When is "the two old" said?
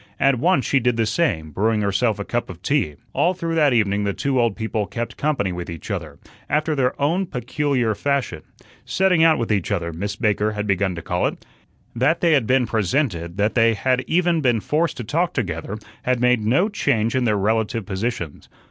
4.03-4.55